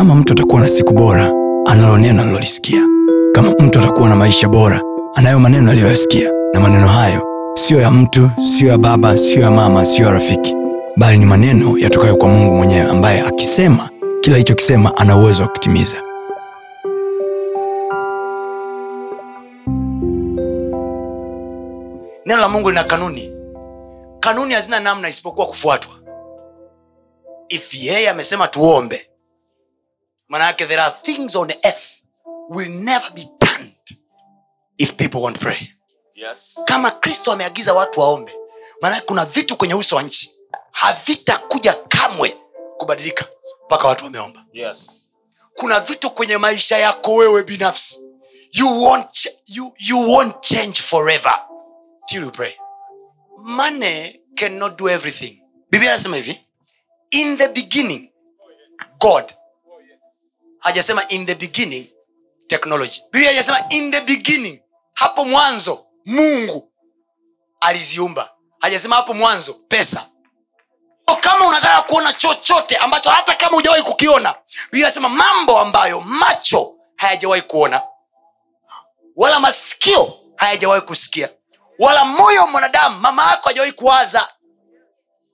kama 0.00 0.14
mtu 0.14 0.32
atakuwa 0.32 0.60
na 0.60 0.68
siku 0.68 0.92
bora 0.94 1.32
analo 1.66 1.98
neno 1.98 2.22
alilolisikia 2.22 2.86
kama 3.32 3.50
mtu 3.50 3.78
atakuwa 3.78 4.08
na 4.08 4.16
maisha 4.16 4.48
bora 4.48 4.80
anayo 5.14 5.38
maneno 5.38 5.70
aliyoyasikia. 5.70 6.30
Na 6.54 6.60
maneno 6.60 6.88
hayo 6.88 7.22
siyo 7.54 7.80
ya 7.80 7.90
mtu 7.90 8.30
siyo 8.58 8.70
ya 8.70 8.78
baba 8.78 9.18
siyo 9.18 9.40
ya 9.42 9.50
mama 9.50 9.84
siyo 9.84 10.06
ya 10.06 10.12
rafiki. 10.14 10.54
Bali 10.96 11.18
ni 11.18 11.24
maneno 11.24 11.78
yatokayo 11.78 12.16
kwa 12.16 12.28
mungu 12.28 12.54
mwenyewe 12.56 12.90
ambaye 12.90 13.20
akisema 13.20 13.90
kila 14.20 14.36
alichokisema 14.36 14.96
ana 14.96 15.16
uwezo 15.16 15.42
wa 15.42 15.48
kutimiza. 15.48 15.96
Neno 22.26 22.40
la 22.40 22.48
mungu 22.48 22.68
lina 22.70 22.84
kanuni. 22.84 23.32
Kanuni 24.20 24.54
hazina 24.54 24.80
namna 24.80 25.08
isipokuwa 25.08 25.46
kufuatwa. 25.46 25.92
If 27.48 27.74
yeye 27.74 28.10
amesema 28.10 28.48
tuombe 28.48 29.09
manayake 30.30 30.66
there 30.66 30.80
are 30.82 30.94
things 31.02 31.36
on 31.36 31.50
earth 31.64 32.02
will 32.48 32.70
never 32.70 33.10
be 33.14 33.28
turned 33.38 33.74
if 34.78 34.92
people 34.96 35.18
won't 35.20 35.38
pray 35.38 35.58
Yes. 36.14 36.60
kama 36.64 36.90
kristo 36.90 37.32
ameagiza 37.32 37.74
watu 37.74 38.00
waombe 38.00 38.32
maanake 38.80 39.06
kuna 39.06 39.24
vitu 39.24 39.56
kwenye 39.56 39.74
uso 39.74 39.96
wa 39.96 40.02
nchi 40.02 40.30
havitakuja 40.70 41.74
kamwe 41.74 42.36
kubadilika 42.78 43.24
mpaka 43.66 43.88
watu 43.88 44.04
wameomba 44.04 44.44
Yes. 44.52 45.10
kuna 45.54 45.80
vitu 45.80 46.10
kwenye 46.10 46.36
maisha 46.38 46.78
yako 46.78 47.14
wewe 47.14 47.42
binafsi 47.42 48.00
you 48.52 48.82
won't, 48.82 49.28
you, 49.46 49.72
you 49.78 50.10
won't 50.12 50.40
change 50.40 50.80
forever 50.82 51.44
till 52.06 52.22
you 52.22 52.30
pray 52.30 52.52
money 53.38 54.20
cannot 54.34 54.78
do 54.78 54.88
everything 54.90 55.42
biblia 55.70 55.90
anasema 55.92 56.16
hivi 56.16 56.40
in 57.10 57.36
the 57.36 57.48
beginning 57.48 58.12
god 58.98 59.34
hajasema 60.60 61.08
in 61.08 61.26
the 61.26 61.34
beginning 61.34 61.86
technology. 62.46 63.02
Biblia 63.12 63.30
hajasema 63.30 63.64
in 63.70 63.90
the 63.90 64.00
beginning 64.00 64.62
hapo 64.94 65.24
mwanzo 65.24 65.86
mungu 66.06 66.72
aliziumba. 67.60 68.30
Hajasema 68.60 68.96
hapo 68.96 69.14
mwanzo 69.14 69.54
pesa. 69.54 70.06
Kama 71.20 71.46
unataka 71.46 71.82
kuona 71.82 72.12
chochote 72.12 72.76
ambacho 72.76 73.10
hata 73.10 73.34
kama 73.34 73.56
hujawahi 73.56 73.82
kukiona 73.82 74.34
biblia 74.72 75.00
mambo 75.00 75.60
ambayo 75.60 76.00
macho 76.00 76.74
hayajawahi 76.96 77.42
kuona 77.42 77.82
wala 79.16 79.40
masikio 79.40 80.14
hayajawahi 80.36 80.82
kusikia 80.82 81.28
wala 81.78 82.04
moyo 82.04 82.40
wa 82.40 82.46
mwanadamu 82.46 83.00
mama 83.00 83.30
yako 83.30 83.48
hajawahi 83.48 83.72
kuwaza 83.72 84.28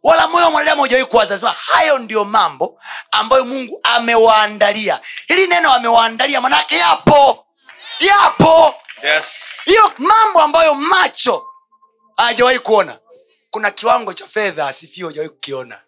wala 0.06 0.28
moyo 0.28 0.44
wa 0.44 0.50
mwanadamu 0.50 0.82
hajawahi 0.82 1.06
kuwaza 1.06 1.34
anasema 1.34 1.52
hayo 1.52 1.98
ndiyo 1.98 2.24
mambo 2.24 2.80
ambayo 3.10 3.44
mungu 3.44 3.80
amewaandalia. 3.82 5.00
Hili 5.26 5.46
neno 5.46 5.72
amewaandalia 5.72 6.40
manake 6.40 6.76
yapo. 6.76 7.46
Yapo. 7.98 8.74
Yes. 9.02 9.60
hiyo 9.64 9.92
mambo 9.98 10.40
ambayo 10.42 10.74
macho 10.74 11.46
hajawahi 12.16 12.58
kuona. 12.58 12.98
Kuna 13.50 13.70
kiwango 13.70 14.12
cha 14.12 14.26
fedha 14.26 14.66
asifio 14.68 15.06
hajawahi 15.06 15.28
kukiona. 15.30 15.82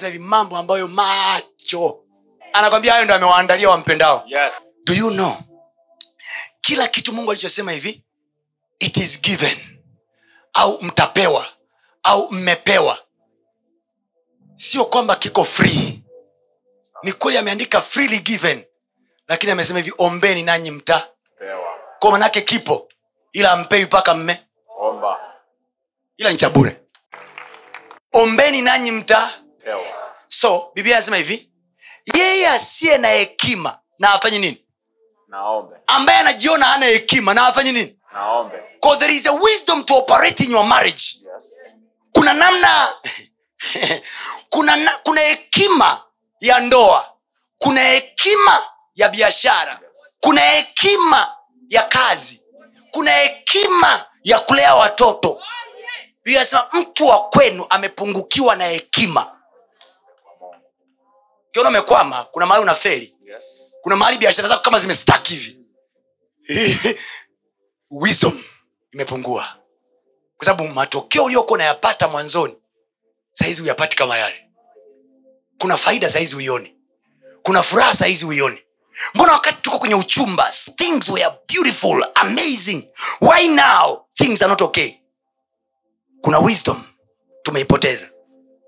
Hivi 0.00 0.18
mambo 0.18 0.56
ambayo 0.56 0.88
macho. 0.88 1.98
Anakwambia 2.52 2.92
hayo 2.92 3.04
ndo 3.04 3.14
amewaandalia 3.14 3.70
wampendao. 3.70 4.24
Yes. 4.26 4.62
do 4.84 4.94
you 4.94 5.10
know? 5.10 5.36
Kila 6.60 6.88
kitu 6.88 7.12
mungu 7.12 7.30
alichosema 7.30 7.72
hivi 7.72 8.04
it 8.78 8.96
is 8.96 9.20
given 9.20 9.58
au 10.54 10.82
mtapewa 10.82 11.46
au 12.02 12.30
mmepewa 12.32 12.98
sio 14.54 14.84
kwamba 14.84 15.16
kiko 15.16 15.44
free 15.44 16.02
ni 17.02 17.12
kweli 17.12 17.38
ameandika 17.38 17.80
freely 17.80 18.18
given 18.20 18.64
lakini 19.28 19.52
amesema 19.52 19.78
hivi 19.78 19.92
ombeni 19.98 20.42
nanyi 20.42 20.70
mta 20.70 21.08
kwa 21.98 22.10
manake 22.10 22.40
kipo 22.40 22.88
ila 23.32 23.52
ampewi 23.52 23.84
mpaka 23.84 24.14
mme 24.14 24.42
Omba. 24.80 25.16
ila 26.16 26.30
ni 26.30 26.36
cha 26.36 26.50
bure 26.50 26.80
ombeni 28.12 28.62
nanyi 28.62 28.90
mta 28.92 29.32
Pewa. 29.64 29.84
so 30.28 30.70
biblia 30.74 30.96
anasema 30.96 31.16
hivi 31.16 31.50
yeye 32.14 32.48
asiye 32.48 32.98
na 32.98 33.08
hekima 33.08 33.78
na 33.98 34.12
afanye 34.12 34.38
nini 34.38 34.64
Naombe. 35.28 35.76
ambaye 35.86 36.18
anajiona 36.18 36.66
hana 36.66 36.86
hekima 36.86 37.34
na 37.34 37.46
afanye 37.46 37.72
nini 37.72 37.98
Naombe. 38.12 38.62
There 38.98 39.14
is 39.14 39.26
a 39.26 39.32
wisdom 39.32 39.84
to 39.84 39.94
operate 39.94 40.44
in 40.44 40.50
your 40.52 40.66
marriage 40.66 41.18
Yes. 41.34 41.80
Kuna 42.12 42.32
namna 42.32 42.94
kuna 44.50 44.76
na, 44.76 44.90
kuna 45.02 45.20
hekima 45.20 46.02
ya 46.40 46.60
ndoa 46.60 47.12
kuna 47.58 47.80
hekima 47.84 48.62
ya 48.94 49.08
biashara 49.08 49.80
kuna 50.20 50.40
hekima 50.40 51.36
ya 51.68 51.82
kazi 51.82 52.42
kuna 52.90 53.10
hekima 53.10 54.04
ya 54.24 54.40
kulea 54.40 54.74
watoto. 54.74 55.40
Anasema 56.26 56.68
mtu 56.72 57.06
wa 57.06 57.28
kwenu 57.28 57.66
amepungukiwa 57.70 58.56
na 58.56 58.64
hekima. 58.64 59.38
Kiona 61.50 61.68
umekwama 61.68 62.24
kuna 62.24 62.46
mahali 62.46 62.62
una 62.62 62.76
Yes. 63.34 63.78
kuna 63.80 63.96
mahali 63.96 64.18
biashara 64.18 64.48
zako 64.48 64.62
kama 64.62 64.78
zimestak 64.78 65.28
hivi. 65.28 65.58
Wisdom 67.90 68.44
imepungua 68.92 69.56
kwa 70.42 70.46
sababu 70.46 70.68
matokeo 70.74 71.24
uliokuwa 71.24 71.54
unayapata 71.54 72.08
mwanzoni 72.08 72.54
sahizi 73.32 73.62
uyapati 73.62 73.96
kama 73.96 74.18
yale. 74.18 74.48
Kuna 75.58 75.76
faida 75.76 76.10
sahizi 76.10 76.36
uione 76.36 76.74
kuna 77.42 77.62
furaha 77.62 77.94
sahizi 77.94 78.24
uione 78.24 78.64
mbona 79.14 79.32
wakati 79.32 79.62
tuko 79.62 79.78
kwenye 79.78 79.94
uchumba 79.94 80.50
things 80.76 81.08
were 81.08 81.30
beautiful 81.48 82.04
amazing. 82.14 82.88
Why 83.20 83.48
now 83.48 84.04
things 84.14 84.42
are 84.42 84.48
not 84.50 84.62
okay? 84.62 84.92
Kuna 86.20 86.38
wisdom 86.38 86.82
tumeipoteza. 87.42 88.10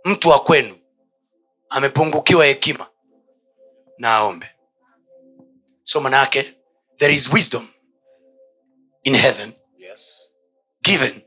Mtu 0.05 0.29
wa 0.29 0.41
kwenu 0.45 0.77
amepungukiwa 1.69 2.47
hekima. 2.47 2.87
Na 3.99 4.15
aombe 4.15 4.47
so 5.85 6.01
manaake 6.01 6.55
there 6.97 7.15
is 7.15 7.33
wisdom 7.33 7.69
in 9.03 9.17
heaven 9.17 9.53
Yes. 9.79 10.31
given 10.83 11.21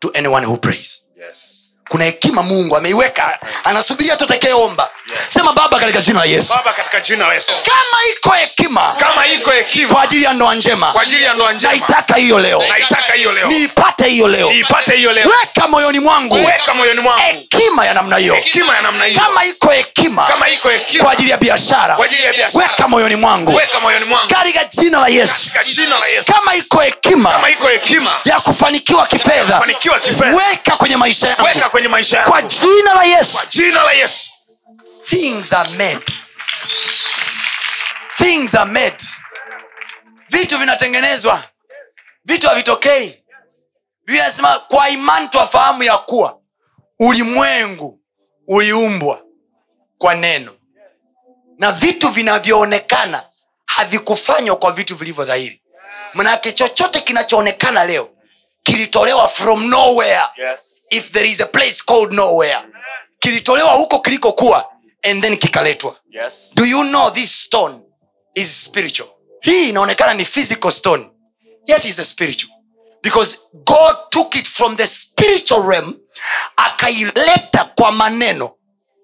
to 0.00 0.10
anyone 0.14 0.46
who 0.46 0.56
prays 0.56 1.02
Yes. 1.26 1.64
kuna 1.88 2.04
hekima 2.04 2.42
mungu 2.42 2.76
ameiweka 2.76 3.38
anasubiria 3.64 4.12
hata 4.12 4.24
atakayeomba 4.24 4.90
Yes. 5.10 5.18
sema 5.28 5.52
baba 5.52 5.78
katika 5.80 6.00
jina 6.02 6.18
la 6.18 6.24
yesu 6.24 6.48
Baba 6.54 6.72
katika 6.72 7.00
jina 7.00 7.28
la 7.28 7.34
Yesu. 7.34 7.52
kama 7.64 8.02
iko 8.12 8.30
hekima 8.30 8.94
Kama 8.98 9.26
iko 9.26 9.50
hekima 9.50 9.94
kwa 9.94 10.02
ajili 10.02 10.24
ya 10.24 10.32
ndoa 10.32 10.54
njema 10.54 10.94
Naitaka 11.60 12.14
hiyo 12.14 12.38
leo. 12.38 12.62
niipate 13.48 13.97
hiyo 14.08 14.28
leo. 14.28 14.48
Hiyo 14.96 15.12
leo. 15.12 15.28
weka 16.36 16.74
moyoni 16.74 17.00
mwangu. 17.00 17.14
Hekima 17.22 17.86
ya 17.86 17.94
namna 17.94 18.16
hiyo. 18.16 18.34
Kama 19.20 19.44
iko 19.44 19.70
hekima 19.70 20.26
kwa 21.04 21.12
ajili 21.12 21.30
ya 21.30 21.36
biashara 21.36 21.96
weka 22.54 22.88
moyoni 22.88 23.14
mwangu. 23.16 23.52
Katika 24.28 24.64
jina 24.64 24.98
la 25.00 25.08
yesu. 25.08 25.50
Kama 26.32 26.54
iko 26.54 26.80
hekima 26.80 27.30
ya 28.24 28.40
kufanikiwa 28.40 29.06
kifedha 29.06 29.58
weka 30.36 30.76
kwenye 30.76 30.96
maisha 30.96 31.28
yangu. 31.28 31.42
Kwa 32.30 32.42
jina 32.42 32.94
la 32.94 33.04
yesu. 33.04 33.32
Kwa 33.32 33.46
jina 33.46 33.82
la 33.84 33.92
Yesu. 33.92 34.30
things 35.06 35.52
are 35.52 35.70
made. 35.70 36.04
Things 38.16 38.54
are 38.54 38.70
made. 38.70 39.04
Vitu 40.30 40.58
vinatengenezwa. 40.58 41.44
Vitu 42.24 42.48
havitokei 42.48 43.22
biblia 44.08 44.24
inasema 44.24 44.58
kwa 44.58 44.88
imani 44.88 45.28
twafahamu 45.28 45.82
ya 45.82 45.98
kuwa 45.98 46.40
ulimwengu 46.98 48.00
uliumbwa 48.46 49.22
kwa 49.98 50.14
neno. 50.14 50.54
Na 51.58 51.72
vitu 51.72 52.08
vinavyoonekana 52.08 53.24
havikufanywa 53.66 54.56
kwa 54.56 54.72
vitu 54.72 54.96
vilivyo 54.96 55.24
dhahiri. 55.24 55.62
Manake 56.14 56.52
chochote 56.52 57.00
kinachoonekana 57.00 57.84
leo 57.84 58.08
kilitolewa 58.62 59.28
from 59.28 59.68
nowhere. 59.68 60.20
Yes. 60.36 60.86
if 60.90 61.10
there 61.10 61.28
is 61.28 61.40
a 61.40 61.46
place 61.46 61.82
called 61.86 62.12
nowhere. 62.12 62.58
Kilitolewa 63.18 63.72
huko 63.72 63.98
kilikokuwa 63.98 64.72
and 65.10 65.22
then 65.22 65.36
kikaletwa. 65.36 65.96
Yes. 66.10 66.52
do 66.54 66.64
you 66.64 66.82
know 66.82 67.10
this 67.10 67.44
stone 67.44 67.80
is 68.34 68.64
spiritual? 68.64 69.08
Hii 69.40 69.68
inaonekana 69.68 70.14
ni 70.14 70.24
physical 70.24 70.70
stone. 70.72 71.10
Yet 71.66 71.84
is 71.84 71.98
a 71.98 72.04
spiritual 72.04 72.57
because 73.02 73.38
god 73.52 73.96
took 74.10 74.34
it 74.34 74.48
from 74.48 74.76
the 74.76 74.86
spiritual 74.86 75.62
realm 75.68 75.94
akaileta 76.56 77.64
kwa 77.64 77.92
maneno 77.92 78.50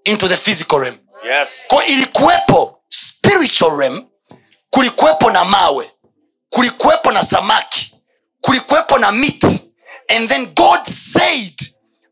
into 0.05 0.29
the 0.29 0.37
physical 0.37 0.79
realm 0.81 0.99
Yes. 1.25 1.67
ko 1.69 1.83
ilikuwepo 1.83 2.81
spiritual 2.89 3.77
realm 3.79 4.07
kulikuwepo 4.71 5.31
na 5.31 5.45
mawe 5.45 5.91
kulikuwepo 6.51 7.11
na 7.13 7.25
samaki 7.25 7.95
kulikuwepo 8.41 8.99
na 8.99 9.13
miti 9.13 9.61
and 10.17 10.29
then 10.29 10.47
god 10.47 10.81
said 10.87 11.55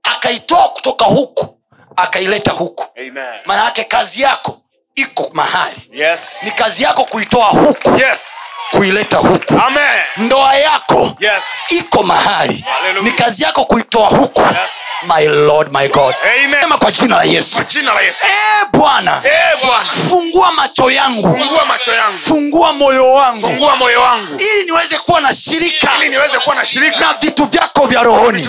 akaitoa 0.02 0.68
kutoka 0.68 1.04
huku 1.04 1.58
akaileta 1.96 2.50
huku 2.52 2.84
Amen. 2.98 3.40
maana 3.44 3.64
yake 3.64 3.84
kazi 3.84 4.22
yako 4.22 4.62
iko 4.94 5.30
mahali 5.32 5.90
Yes. 5.92 6.42
ni 6.42 6.50
kazi 6.50 6.82
yako 6.82 7.04
kuitoa 7.04 7.46
huku 7.46 7.90
Yes. 7.98 8.51
Kuileta 8.76 9.16
huku 9.18 9.54
Amen. 9.66 10.02
ndoa 10.16 10.54
yako 10.54 11.16
Yes. 11.20 11.44
iko 11.68 12.02
mahali 12.02 12.64
Hallelujah. 12.72 13.04
ni 13.04 13.12
kazi 13.12 13.42
yako 13.42 13.64
kuitoa 13.64 14.08
huku 14.08 14.40
Yes. 14.40 14.70
my 15.16 15.28
lord 15.28 15.72
my 15.72 15.88
god 15.88 16.14
Amen. 16.44 16.60
sema 16.60 16.78
kwa 16.78 16.90
jina 16.92 17.16
la 17.16 17.22
yesu 17.22 17.56
la 17.94 18.00
Yesu. 18.00 18.26
Eh, 18.26 18.66
bwana 18.72 19.22
Eh, 19.24 19.70
fungua 20.08 20.52
macho 20.52 20.90
yangu 20.90 21.22
Fungua 21.38 21.64
macho 21.66 21.92
yangu. 21.94 22.18
fungua 22.18 22.72
moyo 22.72 23.12
wangu 23.12 23.40
Fungua 23.40 23.76
moyo 23.76 24.00
wangu. 24.02 24.34
ili 24.36 24.64
niweze 24.66 24.98
kuwa 24.98 25.20
na 25.20 25.32
shirika 25.32 25.88
Ili 26.00 26.08
niweze 26.10 26.38
kuwa 26.38 26.56
na 26.56 26.64
shirika 26.64 27.00
na 27.00 27.12
vitu 27.12 27.44
vyako 27.44 27.86
vya 27.86 28.02
rohoni 28.02 28.48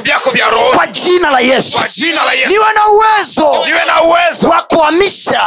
kwa 0.75 0.88
jina 0.88 1.30
la 1.30 1.40
yesu 1.40 1.78
Kwa 1.78 1.88
jina 1.88 2.25
la 2.25 2.34
Yesu. 2.34 2.52
niwe 2.52 2.66
na 2.75 2.88
uwezo 2.88 3.66
Niwe 3.66 3.81
na 3.88 4.02
uwezo 4.04 4.50
wa 4.50 4.62
kuhamisha 4.64 5.42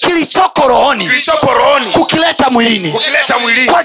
kilichoko 0.00 0.68
rohoni 0.68 1.10
kukileta 1.92 2.50
mwilini 2.50 2.92
kukileta 2.92 3.38
mwilini. 3.38 3.70
kwa 3.70 3.84